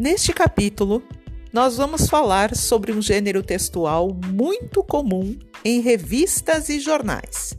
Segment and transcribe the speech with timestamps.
[0.00, 1.02] Neste capítulo,
[1.52, 7.52] nós vamos falar sobre um gênero textual muito comum em revistas e jornais: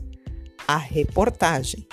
[0.66, 1.86] a reportagem.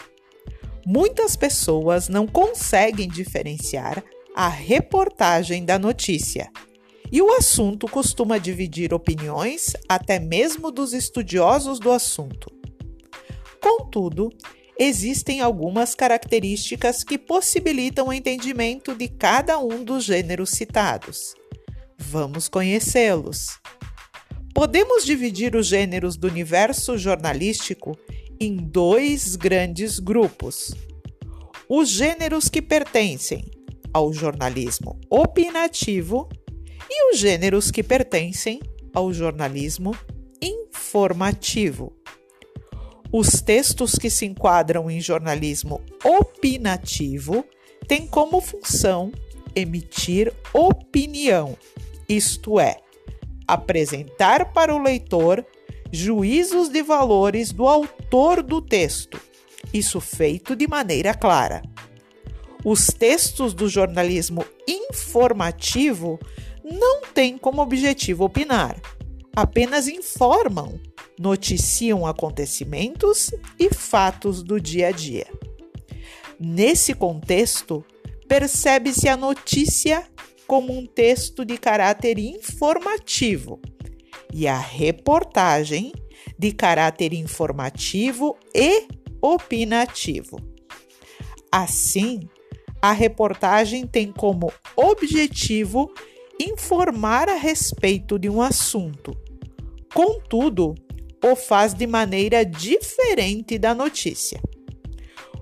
[0.85, 4.01] Muitas pessoas não conseguem diferenciar
[4.33, 6.49] a reportagem da notícia.
[7.11, 12.49] E o assunto costuma dividir opiniões, até mesmo dos estudiosos do assunto.
[13.61, 14.29] Contudo,
[14.79, 21.33] existem algumas características que possibilitam o entendimento de cada um dos gêneros citados.
[21.97, 23.59] Vamos conhecê-los.
[24.53, 27.97] Podemos dividir os gêneros do universo jornalístico
[28.39, 30.73] em dois grandes grupos:
[31.67, 33.45] os gêneros que pertencem
[33.93, 36.29] ao jornalismo opinativo
[36.89, 38.59] e os gêneros que pertencem
[38.93, 39.95] ao jornalismo
[40.41, 41.96] informativo.
[43.11, 47.45] Os textos que se enquadram em jornalismo opinativo
[47.87, 49.11] têm como função
[49.55, 51.57] emitir opinião,
[52.07, 52.77] isto é,
[53.47, 55.45] apresentar para o leitor
[55.91, 59.19] juízos de valores do autor do texto,
[59.73, 61.61] isso feito de maneira clara.
[62.63, 66.19] Os textos do jornalismo informativo
[66.63, 68.75] não têm como objetivo opinar,
[69.33, 70.77] apenas informam
[71.19, 75.27] noticiam acontecimentos e fatos do dia a dia.
[76.39, 77.83] Nesse contexto,
[78.27, 80.07] percebe-se a notícia
[80.45, 83.59] como um texto de caráter informativo
[84.33, 85.91] e a reportagem
[86.37, 88.87] de caráter informativo e
[89.21, 90.37] opinativo.
[91.51, 92.19] Assim,
[92.81, 95.91] a reportagem tem como objetivo
[96.39, 99.17] informar a respeito de um assunto.
[99.93, 100.75] Contudo,
[101.23, 104.41] o faz de maneira diferente da notícia.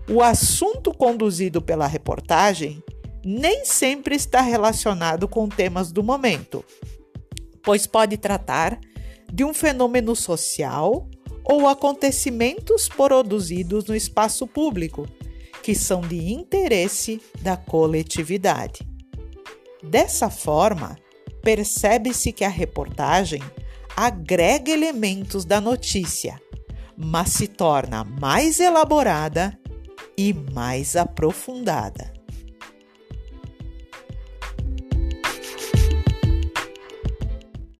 [0.09, 2.84] O assunto conduzido pela reportagem
[3.26, 6.63] nem sempre está relacionado com temas do momento,
[7.63, 8.80] pois pode tratar
[9.34, 11.09] de um fenômeno social
[11.44, 15.07] ou acontecimentos produzidos no espaço público,
[15.63, 18.88] que são de interesse da coletividade.
[19.84, 20.96] Dessa forma,
[21.42, 23.42] percebe-se que a reportagem
[23.95, 26.41] agrega elementos da notícia,
[26.97, 29.57] mas se torna mais elaborada
[30.17, 32.15] e mais aprofundada.